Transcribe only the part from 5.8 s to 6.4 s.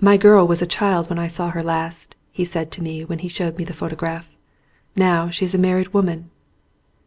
woman."